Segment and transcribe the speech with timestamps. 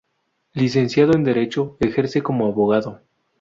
[0.55, 3.01] Licenciado en Derecho, ejerce como abogado.